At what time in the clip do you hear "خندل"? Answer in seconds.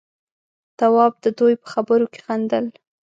2.25-2.65